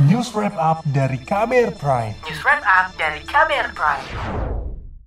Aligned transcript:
News 0.00 0.32
Wrap 0.32 0.56
Up 0.56 0.80
dari 0.88 1.20
KBR 1.20 1.76
Prime. 1.76 2.16
News 2.24 2.40
Wrap 2.40 2.64
Up 2.64 2.96
dari 2.96 3.20
KBR 3.28 3.76
Prime. 3.76 4.06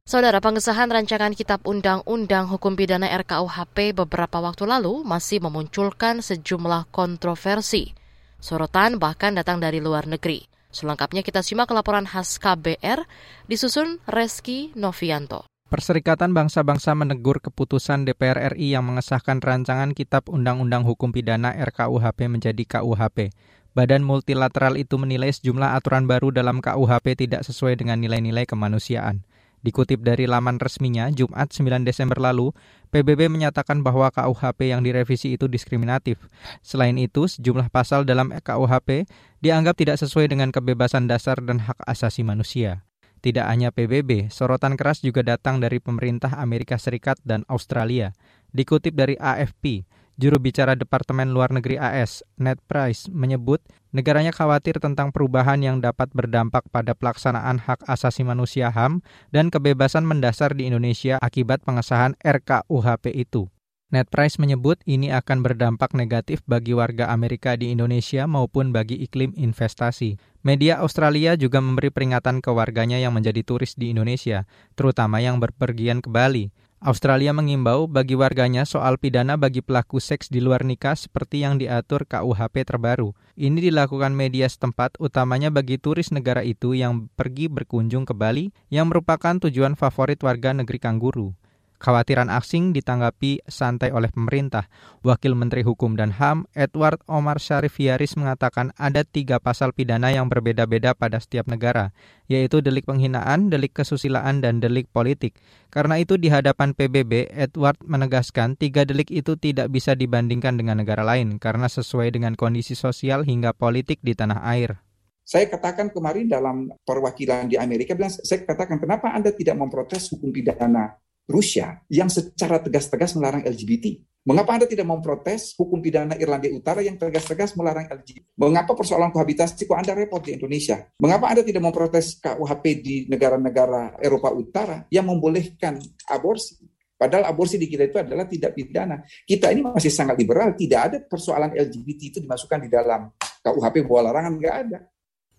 Saudara 0.06 0.38
pengesahan 0.38 0.94
rancangan 0.94 1.34
Kitab 1.34 1.66
Undang-Undang 1.66 2.46
Hukum 2.54 2.78
Pidana 2.78 3.10
RKUHP 3.10 3.98
beberapa 3.98 4.38
waktu 4.46 4.70
lalu 4.70 5.02
masih 5.02 5.42
memunculkan 5.42 6.22
sejumlah 6.22 6.94
kontroversi. 6.94 7.98
Sorotan 8.38 9.02
bahkan 9.02 9.34
datang 9.34 9.58
dari 9.58 9.82
luar 9.82 10.06
negeri. 10.06 10.46
Selengkapnya 10.70 11.26
kita 11.26 11.42
simak 11.42 11.74
laporan 11.74 12.06
khas 12.06 12.38
KBR 12.38 13.10
disusun 13.50 13.98
Reski 14.06 14.70
Novianto. 14.78 15.50
Perserikatan 15.66 16.30
Bangsa-Bangsa 16.30 16.94
menegur 16.94 17.42
keputusan 17.42 18.06
DPR 18.06 18.54
RI 18.54 18.78
yang 18.78 18.86
mengesahkan 18.86 19.42
rancangan 19.42 19.98
Kitab 19.98 20.30
Undang-Undang 20.30 20.86
Hukum 20.86 21.10
Pidana 21.10 21.58
RKUHP 21.58 22.30
menjadi 22.30 22.64
KUHP. 22.70 23.34
Badan 23.76 24.08
multilateral 24.08 24.80
itu 24.80 24.96
menilai 24.96 25.36
sejumlah 25.36 25.76
aturan 25.76 26.08
baru 26.08 26.32
dalam 26.32 26.64
KUHP 26.64 27.28
tidak 27.28 27.44
sesuai 27.44 27.76
dengan 27.76 28.00
nilai-nilai 28.00 28.48
kemanusiaan. 28.48 29.28
Dikutip 29.68 30.00
dari 30.00 30.32
laman 30.32 30.64
resminya, 30.64 31.12
Jumat 31.12 31.52
9 31.52 31.84
Desember 31.84 32.16
lalu, 32.22 32.56
PBB 32.96 33.28
menyatakan 33.28 33.84
bahwa 33.84 34.08
KUHP 34.16 34.72
yang 34.72 34.80
direvisi 34.80 35.36
itu 35.36 35.52
diskriminatif. 35.52 36.24
Selain 36.64 36.96
itu, 36.96 37.28
sejumlah 37.28 37.68
pasal 37.68 38.08
dalam 38.08 38.32
KUHP 38.32 39.10
dianggap 39.44 39.76
tidak 39.76 40.00
sesuai 40.00 40.32
dengan 40.32 40.56
kebebasan 40.56 41.12
dasar 41.12 41.44
dan 41.44 41.60
hak 41.60 41.82
asasi 41.84 42.24
manusia. 42.24 42.86
Tidak 43.26 43.42
hanya 43.42 43.74
PBB, 43.74 44.30
sorotan 44.30 44.78
keras 44.78 45.02
juga 45.02 45.26
datang 45.26 45.58
dari 45.58 45.82
pemerintah 45.82 46.38
Amerika 46.38 46.78
Serikat 46.78 47.18
dan 47.26 47.42
Australia. 47.52 48.14
Dikutip 48.54 48.94
dari 48.94 49.18
AFP, 49.18 49.84
juru 50.16 50.40
bicara 50.40 50.76
Departemen 50.76 51.36
Luar 51.36 51.52
Negeri 51.52 51.76
AS, 51.76 52.24
Ned 52.40 52.60
Price, 52.68 53.08
menyebut 53.12 53.60
negaranya 53.92 54.36
khawatir 54.36 54.80
tentang 54.80 55.12
perubahan 55.12 55.60
yang 55.64 55.80
dapat 55.80 56.12
berdampak 56.12 56.68
pada 56.72 56.96
pelaksanaan 56.96 57.64
hak 57.64 57.84
asasi 57.88 58.24
manusia 58.24 58.72
HAM 58.72 59.04
dan 59.32 59.52
kebebasan 59.52 60.04
mendasar 60.04 60.56
di 60.56 60.68
Indonesia 60.68 61.20
akibat 61.20 61.64
pengesahan 61.64 62.16
RKUHP 62.24 63.12
itu. 63.16 63.52
Ned 63.94 64.10
Price 64.10 64.42
menyebut 64.42 64.82
ini 64.90 65.14
akan 65.14 65.46
berdampak 65.46 65.94
negatif 65.94 66.42
bagi 66.50 66.74
warga 66.74 67.14
Amerika 67.14 67.54
di 67.54 67.70
Indonesia 67.70 68.26
maupun 68.26 68.74
bagi 68.74 68.98
iklim 68.98 69.32
investasi. 69.38 70.18
Media 70.42 70.82
Australia 70.82 71.38
juga 71.38 71.62
memberi 71.62 71.94
peringatan 71.94 72.42
ke 72.42 72.50
warganya 72.50 72.98
yang 72.98 73.14
menjadi 73.14 73.46
turis 73.46 73.78
di 73.78 73.94
Indonesia, 73.94 74.50
terutama 74.74 75.22
yang 75.22 75.38
berpergian 75.38 76.02
ke 76.02 76.10
Bali. 76.10 76.50
Australia 76.86 77.34
mengimbau 77.34 77.90
bagi 77.90 78.14
warganya 78.14 78.62
soal 78.62 79.02
pidana 79.02 79.42
bagi 79.42 79.66
pelaku 79.66 79.98
seks 79.98 80.30
di 80.30 80.38
luar 80.38 80.62
nikah 80.62 80.94
seperti 80.94 81.42
yang 81.42 81.58
diatur 81.58 82.06
KUHP 82.06 82.62
terbaru. 82.62 83.18
Ini 83.34 83.58
dilakukan 83.58 84.14
media 84.14 84.46
setempat 84.46 85.02
utamanya 85.02 85.50
bagi 85.50 85.82
turis 85.82 86.14
negara 86.14 86.46
itu 86.46 86.78
yang 86.78 87.10
pergi 87.18 87.50
berkunjung 87.50 88.06
ke 88.06 88.14
Bali 88.14 88.54
yang 88.70 88.94
merupakan 88.94 89.34
tujuan 89.42 89.74
favorit 89.74 90.22
warga 90.22 90.54
negeri 90.54 90.78
kangguru. 90.78 91.34
Khawatiran 91.76 92.32
asing 92.32 92.72
ditanggapi 92.72 93.44
santai 93.52 93.92
oleh 93.92 94.08
pemerintah. 94.08 94.72
Wakil 95.04 95.36
Menteri 95.36 95.62
Hukum 95.62 96.00
dan 96.00 96.16
HAM 96.16 96.48
Edward 96.56 97.04
Omar 97.06 97.44
Syarif 97.44 97.76
Yaris 97.78 98.16
mengatakan 98.16 98.72
ada 98.80 99.04
tiga 99.04 99.44
pasal 99.44 99.76
pidana 99.76 100.10
yang 100.10 100.32
berbeda-beda 100.32 100.96
pada 100.96 101.20
setiap 101.20 101.52
negara, 101.52 101.92
yaitu 102.32 102.64
delik 102.64 102.88
penghinaan, 102.88 103.52
delik 103.52 103.76
kesusilaan, 103.76 104.40
dan 104.40 104.64
delik 104.64 104.88
politik. 104.90 105.36
Karena 105.68 106.00
itu 106.00 106.16
di 106.16 106.32
hadapan 106.32 106.72
PBB, 106.72 107.30
Edward 107.36 107.78
menegaskan 107.84 108.56
tiga 108.56 108.88
delik 108.88 109.12
itu 109.12 109.36
tidak 109.36 109.68
bisa 109.68 109.94
dibandingkan 109.94 110.56
dengan 110.56 110.80
negara 110.80 111.04
lain 111.04 111.38
karena 111.38 111.68
sesuai 111.68 112.16
dengan 112.16 112.40
kondisi 112.40 112.74
sosial 112.74 113.28
hingga 113.28 113.52
politik 113.52 114.00
di 114.00 114.16
tanah 114.16 114.42
air. 114.48 114.80
Saya 115.26 115.50
katakan 115.50 115.90
kemarin 115.90 116.30
dalam 116.30 116.70
perwakilan 116.86 117.50
di 117.50 117.58
Amerika, 117.58 117.98
bilang, 117.98 118.14
saya 118.14 118.46
katakan 118.46 118.78
kenapa 118.78 119.10
Anda 119.10 119.34
tidak 119.34 119.58
memprotes 119.58 120.14
hukum 120.14 120.30
pidana 120.30 120.94
Rusia 121.26 121.82
yang 121.90 122.08
secara 122.08 122.62
tegas-tegas 122.62 123.18
melarang 123.18 123.42
LGBT. 123.46 123.98
Mengapa 124.26 124.58
Anda 124.58 124.66
tidak 124.66 124.90
memprotes 124.90 125.54
hukum 125.54 125.86
pidana 125.86 126.18
Irlandia 126.18 126.50
Utara 126.50 126.82
yang 126.82 126.98
tegas-tegas 126.98 127.54
melarang 127.54 127.86
LGBT? 127.86 128.26
Mengapa 128.42 128.74
persoalan 128.74 129.14
kohabitasi 129.14 129.70
kok 129.70 129.78
Anda 129.78 129.94
repot 129.94 130.26
di 130.26 130.34
Indonesia? 130.34 130.82
Mengapa 130.98 131.30
Anda 131.30 131.46
tidak 131.46 131.62
memprotes 131.62 132.18
KUHP 132.18 132.66
di 132.82 132.96
negara-negara 133.06 134.02
Eropa 134.02 134.34
Utara 134.34 134.82
yang 134.90 135.06
membolehkan 135.06 135.78
aborsi? 136.10 136.58
Padahal 136.96 137.30
aborsi 137.30 137.62
di 137.62 137.70
kita 137.70 137.86
itu 137.86 138.02
adalah 138.02 138.26
tidak 138.26 138.56
pidana. 138.58 139.04
Kita 139.04 139.52
ini 139.54 139.62
masih 139.62 139.94
sangat 139.94 140.18
liberal, 140.18 140.58
tidak 140.58 140.82
ada 140.90 140.98
persoalan 141.06 141.54
LGBT 141.54 142.02
itu 142.16 142.20
dimasukkan 142.24 142.66
di 142.66 142.70
dalam 142.72 143.12
KUHP 143.46 143.86
bahwa 143.86 144.10
larangan, 144.10 144.34
nggak 144.42 144.56
ada. 144.66 144.80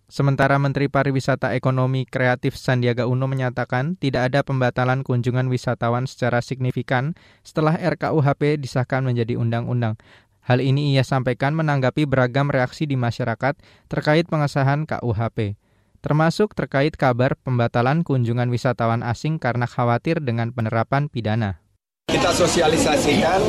Sementara 0.06 0.54
Menteri 0.62 0.86
Pariwisata 0.86 1.58
Ekonomi 1.58 2.06
Kreatif 2.06 2.54
Sandiaga 2.54 3.10
Uno 3.10 3.26
menyatakan 3.26 3.98
tidak 3.98 4.30
ada 4.30 4.46
pembatalan 4.46 5.02
kunjungan 5.02 5.50
wisatawan 5.50 6.06
secara 6.06 6.38
signifikan 6.46 7.18
setelah 7.42 7.74
RKUHP 7.74 8.62
disahkan 8.62 9.02
menjadi 9.02 9.34
undang-undang. 9.34 9.98
Hal 10.46 10.62
ini 10.62 10.94
ia 10.94 11.02
sampaikan 11.02 11.58
menanggapi 11.58 12.06
beragam 12.06 12.54
reaksi 12.54 12.86
di 12.86 12.94
masyarakat 12.94 13.58
terkait 13.90 14.30
pengesahan 14.30 14.86
KUHP, 14.86 15.58
termasuk 16.06 16.54
terkait 16.54 16.94
kabar 16.94 17.34
pembatalan 17.42 18.06
kunjungan 18.06 18.46
wisatawan 18.46 19.02
asing 19.02 19.42
karena 19.42 19.66
khawatir 19.66 20.22
dengan 20.22 20.54
penerapan 20.54 21.10
pidana. 21.10 21.58
Kita 22.06 22.30
sosialisasikan 22.30 23.42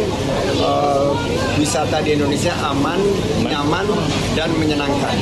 uh, 0.57 1.06
wisata 1.59 1.99
di 2.01 2.15
Indonesia 2.15 2.53
aman, 2.63 2.99
nyaman, 3.43 3.87
dan 4.37 4.49
menyenangkan. 4.55 5.17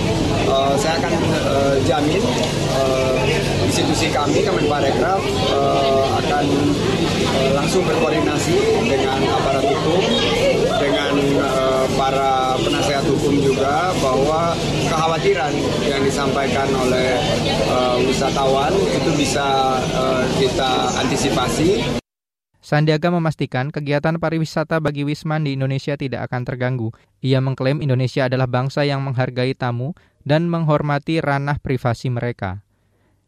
Uh, 0.45 0.73
saya 0.77 1.01
akan 1.01 1.13
uh, 1.47 1.75
jamin 1.87 2.21
uh, 2.77 3.15
institusi 3.65 4.13
kami, 4.13 4.45
Kemenparekraf, 4.45 5.21
uh, 5.49 6.05
akan 6.21 6.45
uh, 7.33 7.51
langsung 7.57 7.81
berkoordinasi 7.87 8.85
dengan 8.85 9.19
aparat 9.25 9.65
hukum, 9.65 10.01
dengan 10.77 11.13
uh, 11.41 11.83
para 11.97 12.59
penasehat 12.61 13.05
hukum 13.09 13.41
juga 13.41 13.89
bahwa 14.03 14.53
kekhawatiran 14.85 15.53
yang 15.87 16.01
disampaikan 16.05 16.69
oleh 16.77 17.17
uh, 17.71 17.97
wisatawan 18.05 18.73
itu 18.93 19.09
bisa 19.17 19.79
uh, 19.97 20.23
kita 20.37 20.93
antisipasi. 21.01 22.04
Sandiaga 22.65 23.13
memastikan 23.13 23.69
kegiatan 23.69 24.17
pariwisata 24.17 24.81
bagi 24.81 25.05
Wisman 25.05 25.45
di 25.45 25.53
Indonesia 25.53 25.93
tidak 26.01 26.25
akan 26.25 26.49
terganggu. 26.49 26.89
Ia 27.21 27.37
mengklaim 27.37 27.77
Indonesia 27.77 28.25
adalah 28.25 28.49
bangsa 28.49 28.81
yang 28.81 29.05
menghargai 29.05 29.53
tamu 29.53 29.93
dan 30.25 30.49
menghormati 30.49 31.21
ranah 31.21 31.61
privasi 31.61 32.09
mereka. 32.09 32.65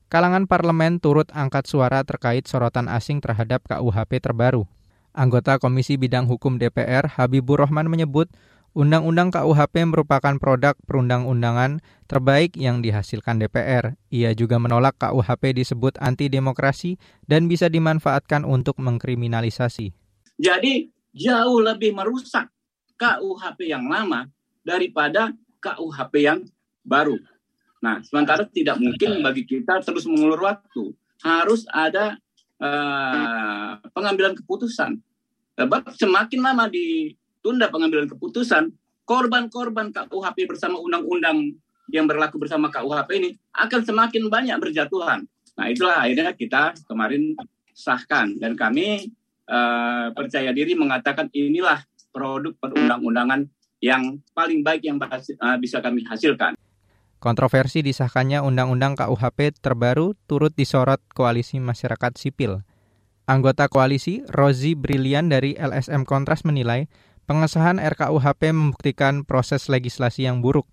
Kalangan 0.10 0.50
parlemen 0.50 0.98
turut 0.98 1.30
angkat 1.38 1.70
suara 1.70 2.02
terkait 2.02 2.50
sorotan 2.50 2.90
asing 2.90 3.22
terhadap 3.22 3.62
KUHP 3.70 4.26
terbaru. 4.26 4.66
Anggota 5.14 5.62
Komisi 5.62 6.02
Bidang 6.02 6.26
Hukum 6.26 6.58
DPR 6.58 7.06
Habibur 7.06 7.62
Rahman 7.62 7.94
menyebut 7.94 8.34
Undang-Undang 8.78 9.34
KUHP 9.34 9.90
merupakan 9.90 10.38
produk 10.38 10.78
perundang-undangan 10.86 11.82
terbaik 12.06 12.54
yang 12.54 12.86
dihasilkan 12.86 13.42
DPR. 13.42 13.98
Ia 14.14 14.38
juga 14.38 14.62
menolak 14.62 15.02
KUHP 15.02 15.58
disebut 15.58 15.98
anti 15.98 16.30
demokrasi 16.30 17.02
dan 17.26 17.50
bisa 17.50 17.74
dimanfaatkan 17.74 18.46
untuk 18.46 18.78
mengkriminalisasi. 18.78 19.98
Jadi 20.38 20.94
jauh 21.10 21.58
lebih 21.58 21.98
merusak 21.98 22.54
KUHP 23.02 23.66
yang 23.66 23.90
lama 23.90 24.30
daripada 24.62 25.34
KUHP 25.58 26.14
yang 26.22 26.46
baru. 26.86 27.18
Nah, 27.82 28.06
sementara 28.06 28.46
tidak 28.46 28.78
mungkin 28.78 29.26
bagi 29.26 29.42
kita 29.50 29.82
terus 29.82 30.06
mengulur 30.06 30.46
waktu. 30.46 30.94
Harus 31.26 31.66
ada 31.74 32.22
uh, 32.62 33.82
pengambilan 33.90 34.38
keputusan. 34.38 35.02
Sebab 35.58 35.98
semakin 35.98 36.46
lama 36.46 36.70
di 36.70 37.18
tunda 37.48 37.72
pengambilan 37.72 38.12
keputusan, 38.12 38.76
korban-korban 39.08 39.96
KUHP 39.96 40.52
bersama 40.52 40.84
undang-undang 40.84 41.56
yang 41.88 42.04
berlaku 42.04 42.36
bersama 42.44 42.68
KUHP 42.68 43.10
ini 43.16 43.30
akan 43.56 43.88
semakin 43.88 44.28
banyak 44.28 44.60
berjatuhan. 44.60 45.24
Nah 45.56 45.66
itulah 45.72 46.04
akhirnya 46.04 46.36
kita 46.36 46.76
kemarin 46.84 47.40
sahkan 47.72 48.36
dan 48.36 48.60
kami 48.60 49.16
uh, 49.48 50.12
percaya 50.12 50.52
diri 50.52 50.76
mengatakan 50.76 51.32
inilah 51.32 51.88
produk 52.12 52.52
perundang-undangan 52.60 53.48
yang 53.80 54.20
paling 54.36 54.60
baik 54.60 54.84
yang 54.84 55.00
uh, 55.00 55.56
bisa 55.56 55.80
kami 55.80 56.04
hasilkan. 56.04 56.60
Kontroversi 57.18 57.80
disahkannya 57.82 58.44
Undang-Undang 58.44 59.00
KUHP 59.00 59.56
terbaru 59.64 60.14
turut 60.30 60.52
disorot 60.54 61.00
Koalisi 61.16 61.64
Masyarakat 61.64 62.14
Sipil. 62.14 62.62
Anggota 63.28 63.68
koalisi, 63.68 64.24
Rozi 64.30 64.78
Brilian 64.78 65.28
dari 65.28 65.58
LSM 65.58 66.08
Kontras 66.08 66.46
menilai 66.48 66.88
Pengesahan 67.28 67.76
RKUHP 67.84 68.56
membuktikan 68.56 69.28
proses 69.28 69.68
legislasi 69.68 70.24
yang 70.32 70.40
buruk. 70.40 70.64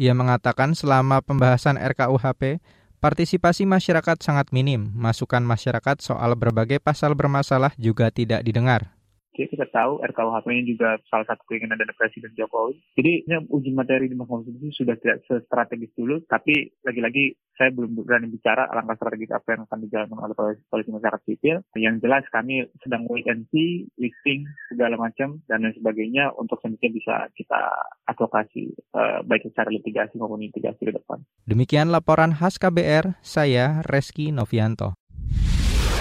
Ia 0.00 0.16
mengatakan 0.16 0.72
selama 0.72 1.20
pembahasan 1.20 1.76
RKUHP, 1.76 2.64
partisipasi 2.96 3.68
masyarakat 3.68 4.16
sangat 4.16 4.48
minim. 4.48 4.88
Masukan 4.96 5.44
masyarakat 5.44 6.00
soal 6.00 6.32
berbagai 6.32 6.80
pasal 6.80 7.12
bermasalah 7.12 7.76
juga 7.76 8.08
tidak 8.08 8.40
didengar. 8.40 8.97
Sipil 9.38 9.54
kita 9.54 9.70
tahu 9.70 10.02
RKUHP 10.02 10.46
ini 10.50 10.74
juga 10.74 10.98
salah 11.06 11.22
satu 11.30 11.46
keinginan 11.46 11.78
dari 11.78 11.94
Presiden 11.94 12.34
Jokowi. 12.34 12.74
Jadi 12.98 13.12
ini 13.22 13.46
uji 13.46 13.70
materi 13.70 14.10
di 14.10 14.18
Mahkamah 14.18 14.42
Konstitusi 14.42 14.82
sudah 14.82 14.98
tidak 14.98 15.22
strategis 15.46 15.94
dulu, 15.94 16.26
tapi 16.26 16.74
lagi-lagi 16.82 17.38
saya 17.54 17.70
belum 17.70 18.02
berani 18.02 18.26
bicara 18.34 18.66
langkah 18.74 18.98
strategis 18.98 19.30
apa 19.30 19.54
yang 19.54 19.62
akan 19.70 19.78
dijalankan 19.86 20.18
oleh 20.18 20.58
polisi 20.66 20.90
masyarakat 20.90 21.22
sipil. 21.22 21.62
Yang 21.78 21.94
jelas 22.02 22.24
kami 22.34 22.66
sedang 22.82 23.06
wait 23.06 23.30
and 23.30 23.46
see, 23.54 23.86
listing 23.94 24.42
segala 24.66 24.98
macam 24.98 25.38
dan 25.46 25.62
lain 25.62 25.74
sebagainya 25.78 26.34
untuk 26.34 26.58
selanjutnya 26.58 26.90
bisa 26.90 27.14
kita 27.38 27.60
advokasi 28.10 28.74
uh, 28.98 29.22
baik 29.22 29.46
secara 29.46 29.70
litigasi 29.70 30.18
maupun 30.18 30.42
mitigasi 30.42 30.82
ke 30.82 30.90
depan. 30.90 31.22
Demikian 31.46 31.94
laporan 31.94 32.34
khas 32.34 32.58
KBR, 32.58 33.22
saya 33.22 33.86
Reski 33.86 34.34
Novianto. 34.34 34.98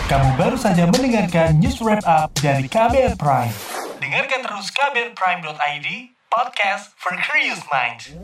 Kamu 0.07 0.39
baru 0.39 0.56
saja 0.56 0.88
mendengarkan 0.88 1.59
news 1.59 1.83
wrap 1.83 2.00
up 2.07 2.31
dari 2.39 2.63
KBR 2.71 3.19
Prime. 3.19 3.51
Dengarkan 4.00 4.39
terus 4.39 4.71
kbrprime.id, 4.71 5.88
podcast 6.31 6.95
for 6.95 7.12
curious 7.19 7.59
minds. 7.68 8.15